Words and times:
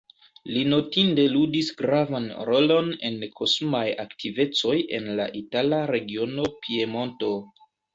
Li 0.53 0.61
notinde 0.69 1.25
ludis 1.33 1.69
gravan 1.81 2.25
rolon 2.49 2.91
en 3.11 3.21
kosmaj 3.43 3.85
aktivecoj 4.07 4.77
en 5.01 5.15
la 5.23 5.33
itala 5.45 5.87
regiono 5.97 6.53
Piemonto. 6.67 7.37